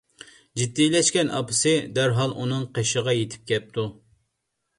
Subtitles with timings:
[0.61, 3.87] جىددىيلەشكەن ئاپىسى دەرھال ئۇنىڭ قېشىغا يېتىپ كەپتۇ.